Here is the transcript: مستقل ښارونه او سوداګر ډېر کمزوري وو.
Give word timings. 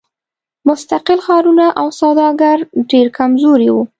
مستقل 0.67 1.19
ښارونه 1.25 1.65
او 1.79 1.87
سوداګر 1.99 2.57
ډېر 2.91 3.05
کمزوري 3.17 3.69
وو. 3.71 3.83